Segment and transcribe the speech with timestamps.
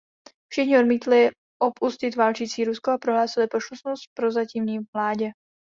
[0.51, 1.29] Všichni odmítli
[1.61, 5.31] opustit válčící Rusko a prohlásili poslušnost prozatímní vládě.